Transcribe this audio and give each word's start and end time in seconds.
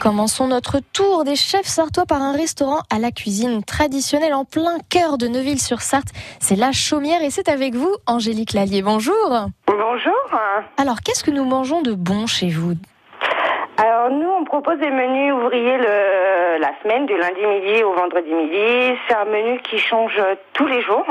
Commençons 0.00 0.48
notre 0.48 0.80
tour 0.94 1.24
des 1.24 1.36
chefs 1.36 1.66
sartois 1.66 2.06
par 2.06 2.22
un 2.22 2.32
restaurant 2.32 2.80
à 2.88 2.98
la 2.98 3.10
cuisine 3.10 3.62
traditionnelle 3.62 4.32
en 4.32 4.46
plein 4.46 4.78
cœur 4.88 5.18
de 5.18 5.28
Neuville-sur-Sarthe. 5.28 6.08
C'est 6.40 6.56
La 6.56 6.72
Chaumière 6.72 7.20
et 7.20 7.28
c'est 7.28 7.50
avec 7.50 7.74
vous, 7.74 7.94
Angélique 8.06 8.54
Lallier. 8.54 8.80
Bonjour. 8.80 9.50
Bonjour. 9.66 10.40
Alors, 10.78 11.02
qu'est-ce 11.02 11.22
que 11.22 11.30
nous 11.30 11.44
mangeons 11.44 11.82
de 11.82 11.92
bon 11.92 12.26
chez 12.26 12.48
vous? 12.48 12.76
Propose 14.50 14.78
des 14.78 14.90
menus 14.90 15.32
ouvriers 15.32 15.78
le, 15.78 16.58
la 16.58 16.72
semaine, 16.82 17.06
du 17.06 17.16
lundi 17.16 17.46
midi 17.46 17.84
au 17.84 17.92
vendredi 17.92 18.34
midi. 18.34 18.98
C'est 19.06 19.14
un 19.14 19.24
menu 19.26 19.60
qui 19.60 19.78
change 19.78 20.20
tous 20.54 20.66
les 20.66 20.82
jours. 20.82 21.06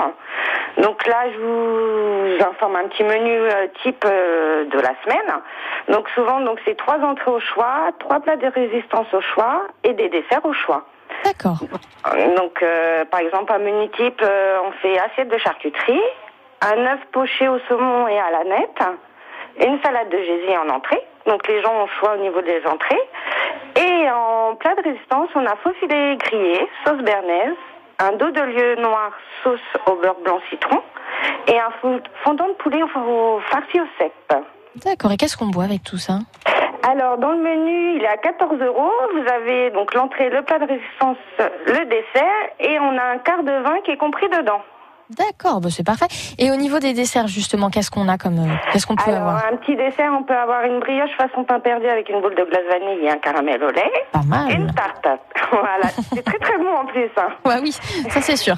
Donc 0.78 1.08
là, 1.08 1.24
je 1.32 1.38
vous 1.40 2.44
informe 2.44 2.76
un 2.76 2.88
petit 2.90 3.04
menu 3.04 3.32
euh, 3.32 3.68
type 3.82 4.04
euh, 4.06 4.66
de 4.66 4.80
la 4.80 4.94
semaine. 5.04 5.32
Donc 5.88 6.10
souvent, 6.10 6.42
donc 6.42 6.60
c'est 6.66 6.76
trois 6.76 7.00
entrées 7.00 7.32
au 7.32 7.40
choix, 7.40 7.92
trois 8.00 8.20
plats 8.20 8.36
de 8.36 8.48
résistance 8.48 9.08
au 9.14 9.22
choix 9.22 9.62
et 9.86 9.94
des 9.94 10.10
desserts 10.10 10.46
au 10.46 10.54
choix. 10.54 10.84
D'accord. 11.24 11.60
Donc 12.36 12.62
euh, 12.62 13.06
par 13.06 13.22
exemple, 13.22 13.54
un 13.54 13.60
menu 13.60 13.88
type, 13.92 14.22
euh, 14.22 14.60
on 14.68 14.72
fait 14.82 15.00
assiette 15.00 15.30
de 15.30 15.38
charcuterie, 15.38 16.04
un 16.62 16.86
œuf 16.88 17.00
poché 17.14 17.48
au 17.48 17.60
saumon 17.70 18.10
et 18.10 18.20
à 18.20 18.32
la 18.32 18.44
nette, 18.44 18.84
une 19.66 19.82
salade 19.82 20.10
de 20.10 20.18
gésier 20.18 20.58
en 20.58 20.70
entrée. 20.70 21.02
Donc 21.26 21.48
les 21.48 21.62
gens 21.62 21.74
ont 21.74 21.84
le 21.84 21.92
choix 22.00 22.14
au 22.14 22.18
niveau 22.18 22.42
des 22.42 22.66
entrées. 22.66 23.04
En 24.50 24.56
plat 24.56 24.74
de 24.74 24.82
résistance, 24.82 25.30
on 25.36 25.46
a 25.46 25.56
faux 25.58 25.72
filet 25.80 26.16
grillé, 26.16 26.68
sauce 26.84 26.98
bernaise, 27.04 27.54
un 28.00 28.14
dos 28.14 28.32
de 28.32 28.42
lieu 28.42 28.76
noir 28.82 29.12
sauce 29.44 29.60
au 29.86 29.94
beurre 29.96 30.16
blanc 30.24 30.40
citron 30.50 30.82
et 31.48 31.60
un 31.60 31.70
fond- 31.82 32.02
fondant 32.24 32.48
de 32.48 32.54
poulet 32.54 32.82
au, 32.82 32.88
au 33.00 33.40
farci 33.42 33.80
au 33.80 33.86
cèpe. 34.00 34.34
D'accord. 34.84 35.12
Et 35.12 35.18
qu'est-ce 35.18 35.38
qu'on 35.38 35.48
boit 35.52 35.66
avec 35.66 35.84
tout 35.84 35.98
ça? 35.98 36.14
Alors, 36.90 37.18
dans 37.20 37.32
le 37.32 37.38
menu, 37.38 37.96
il 37.98 38.04
est 38.04 38.08
à 38.08 38.18
14 38.18 38.60
euros. 38.60 38.92
Vous 39.14 39.28
avez 39.32 39.70
donc 39.70 39.94
l'entrée, 39.94 40.30
le 40.32 40.42
plat 40.42 40.58
de 40.58 40.66
résistance, 40.66 41.18
le 41.68 41.86
dessert, 41.86 42.50
et 42.60 42.80
on 42.80 42.98
a 42.98 43.04
un 43.04 43.18
quart 43.20 43.44
de 43.44 43.52
vin 43.52 43.82
qui 43.84 43.92
est 43.92 43.98
compris 43.98 44.30
dedans. 44.30 44.62
D'accord, 45.18 45.60
bah 45.60 45.70
c'est 45.72 45.84
parfait. 45.86 46.06
Et 46.38 46.52
au 46.52 46.56
niveau 46.56 46.78
des 46.80 46.94
desserts, 46.94 47.28
justement, 47.28 47.70
qu'est-ce 47.70 47.90
qu'on 47.90 48.08
a 48.08 48.18
comme. 48.18 48.38
euh, 48.38 48.54
Qu'est-ce 48.72 48.86
qu'on 48.86 48.96
peut 48.96 49.04
Alors, 49.10 49.22
avoir 49.30 49.46
un 49.52 49.58
petit 49.58 49.76
dessert, 49.76 50.12
on 50.18 50.24
peut 50.24 50.36
avoir 50.38 50.64
une 50.66 50.80
brioche 50.80 51.10
façon 51.18 51.44
pain 51.44 51.60
perdu 51.60 51.88
avec 51.88 52.10
une 52.10 52.22
boule 52.22 52.36
de 52.36 52.44
glace 52.44 52.62
vanille 52.70 53.06
et 53.06 53.10
un 53.10 53.18
caramel 53.18 53.64
au 53.64 53.72
lait. 53.72 53.92
Pas 54.12 54.20
Et 54.24 54.28
mal. 54.28 54.52
une 54.52 54.72
tarte. 54.74 55.08
Voilà, 55.52 55.88
c'est 56.14 56.24
très 56.24 56.38
très 56.38 56.58
bon 56.60 56.72
en 56.76 56.86
plus. 56.86 57.10
hein. 57.18 57.30
Ouais, 57.44 57.60
oui, 57.60 57.72
ça 57.72 58.22
c'est 58.22 58.36
sûr. 58.36 58.54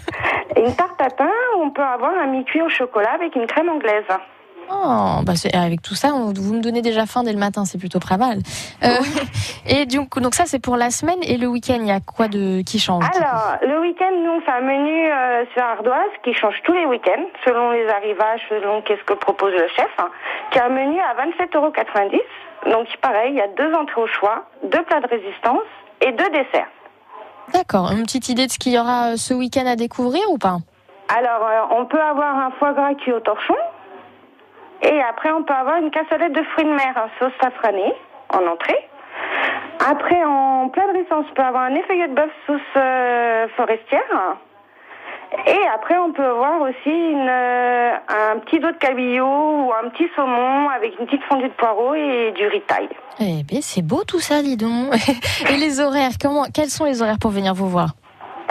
Et 0.56 0.60
une 0.60 0.76
tarte 0.76 1.00
à 1.02 1.10
pain, 1.10 1.28
on 1.60 1.70
peut 1.70 1.82
avoir 1.82 2.12
un 2.22 2.26
mi-cuit 2.28 2.62
au 2.62 2.68
chocolat 2.68 3.10
avec 3.14 3.34
une 3.34 3.46
crème 3.48 3.68
anglaise. 3.68 4.04
Oh, 4.70 5.20
bah 5.24 5.32
avec 5.54 5.82
tout 5.82 5.94
ça, 5.94 6.08
on- 6.14 6.32
vous 6.32 6.54
me 6.54 6.60
donnez 6.60 6.82
déjà 6.82 7.06
faim 7.06 7.22
dès 7.22 7.32
le 7.32 7.38
matin, 7.38 7.64
c'est 7.64 7.78
plutôt 7.78 8.00
pas 8.00 8.16
mal. 8.16 8.38
Euh, 8.82 8.88
et 9.66 9.86
donc, 9.86 10.18
donc 10.20 10.34
ça 10.34 10.44
c'est 10.46 10.58
pour 10.58 10.76
la 10.76 10.90
semaine 10.90 11.18
et 11.22 11.36
le 11.36 11.46
week-end, 11.46 11.78
il 11.80 11.86
y 11.86 11.90
a 11.92 12.00
quoi 12.00 12.28
de 12.28 12.62
qui 12.62 12.78
change 12.78 13.04
Alors, 13.16 13.58
le 13.62 13.80
week-end, 13.80 14.10
nous, 14.24 14.30
on 14.32 14.40
fait 14.40 14.50
un 14.50 14.60
menu 14.60 15.10
euh, 15.10 15.44
sur 15.54 15.62
ardoise 15.62 16.10
qui 16.24 16.34
change 16.34 16.56
tous 16.64 16.72
les 16.72 16.86
week-ends, 16.86 17.26
selon 17.44 17.70
les 17.70 17.86
arrivages, 17.88 18.40
selon 18.48 18.82
qu'est-ce 18.82 19.04
que 19.04 19.14
propose 19.14 19.52
le 19.52 19.68
chef, 19.76 19.90
hein, 19.98 20.08
qui 20.50 20.58
a 20.58 20.66
un 20.66 20.70
menu 20.70 20.98
à 21.00 21.14
27,90 21.14 21.56
euros. 21.56 21.72
Donc, 22.70 22.88
pareil, 23.00 23.32
il 23.32 23.36
y 23.36 23.40
a 23.40 23.48
deux 23.48 23.72
entrées 23.74 24.00
au 24.00 24.06
choix, 24.08 24.44
deux 24.64 24.82
plats 24.84 25.00
de 25.00 25.06
résistance 25.08 25.62
et 26.00 26.12
deux 26.12 26.28
desserts. 26.30 26.68
D'accord, 27.52 27.92
une 27.92 28.02
petite 28.02 28.28
idée 28.28 28.46
de 28.46 28.52
ce 28.52 28.58
qu'il 28.58 28.72
y 28.72 28.78
aura 28.78 29.12
euh, 29.12 29.16
ce 29.16 29.32
week-end 29.32 29.66
à 29.66 29.76
découvrir 29.76 30.22
ou 30.30 30.38
pas? 30.38 30.56
Alors, 31.16 31.46
euh, 31.46 31.76
on 31.78 31.84
peut 31.86 32.00
avoir 32.00 32.36
un 32.36 32.50
foie 32.58 32.72
gras 32.72 32.94
cuit 32.94 33.12
au 33.12 33.20
torchon, 33.20 33.54
et 34.96 35.02
après, 35.02 35.30
on 35.30 35.42
peut 35.42 35.52
avoir 35.52 35.76
une 35.76 35.90
cassolette 35.90 36.32
de 36.32 36.42
fruits 36.42 36.64
de 36.64 36.70
mer, 36.70 36.94
hein, 36.96 37.08
sauce 37.18 37.32
safranée, 37.40 37.92
en 38.32 38.46
entrée. 38.46 38.88
Après, 39.86 40.24
en 40.24 40.68
plat 40.68 40.84
de 40.86 41.04
on 41.10 41.22
peut 41.34 41.42
avoir 41.42 41.64
un 41.64 41.74
effeuillé 41.74 42.08
de 42.08 42.14
bœuf 42.14 42.30
sauce 42.46 42.60
euh, 42.76 43.46
forestière. 43.56 44.36
Et 45.46 45.60
après, 45.74 45.98
on 45.98 46.12
peut 46.12 46.24
avoir 46.24 46.62
aussi 46.62 46.88
une, 46.88 47.28
euh, 47.28 47.94
un 48.08 48.38
petit 48.38 48.58
dos 48.58 48.70
de 48.70 48.76
cabillaud 48.78 49.66
ou 49.66 49.72
un 49.72 49.90
petit 49.90 50.08
saumon 50.16 50.70
avec 50.70 50.98
une 50.98 51.06
petite 51.06 51.22
fondue 51.24 51.48
de 51.48 51.52
poireaux 51.54 51.94
et 51.94 52.32
du 52.32 52.46
riz 52.46 52.62
taille. 52.62 52.88
Eh 53.20 53.42
ben 53.42 53.60
c'est 53.60 53.82
beau 53.82 54.02
tout 54.04 54.20
ça, 54.20 54.40
dis 54.42 54.56
donc. 54.56 54.94
et 55.50 55.56
les 55.56 55.80
horaires, 55.80 56.12
comment 56.20 56.44
Quels 56.54 56.70
sont 56.70 56.84
les 56.84 57.02
horaires 57.02 57.18
pour 57.20 57.32
venir 57.32 57.54
vous 57.54 57.68
voir? 57.68 57.90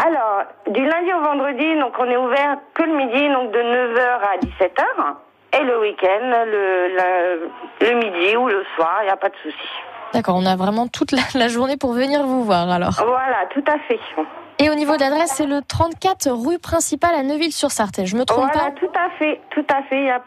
Alors, 0.05 0.44
du 0.67 0.85
lundi 0.85 1.11
au 1.13 1.23
vendredi, 1.23 1.79
donc 1.79 1.94
on 1.97 2.05
est 2.05 2.17
ouvert 2.17 2.57
que 2.73 2.84
le 2.84 2.95
midi, 2.95 3.29
donc 3.29 3.51
de 3.51 3.59
9h 3.59 4.00
à 4.00 4.38
17h. 4.38 5.16
Et 5.59 5.63
le 5.63 5.79
week-end, 5.79 6.19
le, 6.45 6.88
le, 6.89 7.49
le 7.88 7.95
midi 7.97 8.35
ou 8.35 8.47
le 8.47 8.63
soir, 8.75 8.97
il 9.01 9.05
n'y 9.05 9.11
a 9.11 9.17
pas 9.17 9.29
de 9.29 9.35
souci. 9.41 9.67
D'accord, 10.13 10.35
on 10.38 10.45
a 10.45 10.55
vraiment 10.55 10.88
toute 10.88 11.11
la, 11.11 11.21
la 11.35 11.47
journée 11.47 11.77
pour 11.77 11.93
venir 11.93 12.23
vous 12.23 12.43
voir 12.43 12.69
alors. 12.69 12.93
Voilà, 13.05 13.45
tout 13.53 13.63
à 13.67 13.77
fait. 13.88 13.99
Et 14.59 14.69
au 14.69 14.75
niveau 14.75 14.95
de 14.95 15.01
l'adresse, 15.01 15.31
c'est 15.35 15.45
le 15.47 15.61
34 15.61 16.29
rue 16.31 16.59
principale 16.59 17.16
à 17.16 17.23
Neuville-sur-Sarthe. 17.23 18.05
Je 18.05 18.16
me 18.16 18.23
trompe 18.23 18.49
Voilà, 18.53 18.69
pas? 18.69 18.79
tout 18.79 18.91
à 18.95 19.09
fait, 19.19 19.41
tout 19.49 19.66
à 19.73 19.81
fait, 19.83 20.09
euh, 20.11 20.17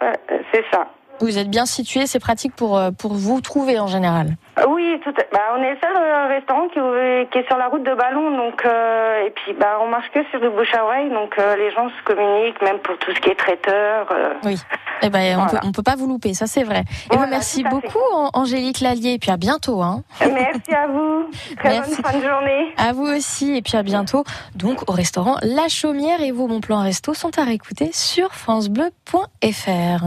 c'est 0.53 0.65
ça. 0.71 0.87
Vous 1.21 1.37
êtes 1.39 1.51
bien 1.51 1.67
situé, 1.67 2.07
c'est 2.07 2.21
pratique 2.21 2.55
pour, 2.55 2.79
euh, 2.79 2.91
pour 2.91 3.15
vous 3.15 3.41
trouver 3.41 3.79
en 3.81 3.87
général. 3.89 4.37
Oui, 4.69 5.01
tout 5.05 5.13
bah, 5.33 5.39
on 5.57 5.63
est 5.63 5.73
le 5.73 5.79
seul 5.81 5.97
euh, 5.97 6.29
restaurant 6.29 6.69
qui, 6.69 6.79
est- 6.79 7.31
qui 7.33 7.39
est 7.39 7.47
sur 7.47 7.57
la 7.57 7.69
route 7.69 7.83
de 7.83 7.95
Ballon, 7.95 8.37
donc 8.37 8.65
euh, 8.65 9.27
et 9.27 9.31
puis 9.31 9.53
bah 9.55 9.79
on 9.83 9.89
marche 9.89 10.11
que 10.13 10.21
sur 10.31 10.41
du 10.41 10.49
bouche 10.51 10.73
à 10.75 10.85
oreille, 10.85 11.11
donc 11.11 11.35
euh, 11.39 11.57
les 11.57 11.71
gens 11.73 11.89
se 11.89 12.05
communiquent, 12.05 12.61
même 12.63 12.79
pour 12.79 12.97
tout 12.99 13.13
ce 13.15 13.21
qui 13.21 13.31
est 13.31 13.35
traiteur. 13.35 14.07
euh. 14.13 14.33
Oui. 14.45 14.57
Eh 15.03 15.11
ben, 15.11 15.39
on 15.39 15.47
Voilà. 15.47 15.61
peut, 15.73 15.83
pas 15.83 15.95
vous 15.97 16.09
louper, 16.09 16.35
ça 16.35 16.47
c'est 16.47 16.65
vrai. 16.65 16.81
Et 16.81 17.09
Voilà, 17.11 17.25
ben, 17.25 17.31
merci 17.31 17.63
tout 17.63 17.67
à 17.69 17.71
fait. 17.71 17.77
beaucoup, 17.77 18.05
An- 18.15 18.31
Angélique 18.35 18.81
Lallier, 18.81 19.13
et 19.15 19.19
puis 19.19 19.31
à 19.31 19.37
bientôt. 19.37 19.81
Hein. 19.83 20.03
Merci 20.21 20.75
à 20.75 20.87
vous. 20.89 21.27
Très 21.59 21.69
Merci. 21.71 22.03
bonne 22.03 22.13
fin 22.13 22.19
de 22.19 22.25
journée. 22.25 22.75
À 22.77 22.93
vous 22.93 23.07
aussi, 23.07 23.57
et 23.57 23.63
puis 23.63 23.77
à 23.77 23.83
bientôt. 23.83 24.25
Donc 24.57 24.89
au 24.89 24.93
restaurant 24.93 25.37
La 25.43 25.69
Chaumière 25.69 26.21
et 26.21 26.33
vos 26.33 26.47
bons 26.49 26.61
plans 26.61 26.83
resto 26.83 27.15
sont 27.15 27.37
à 27.39 27.45
réécouter 27.45 27.91
sur 27.93 28.33
francebleu.fr. 28.35 30.05